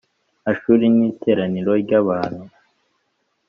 [0.51, 2.43] Ashuri n iteraniro ry abantu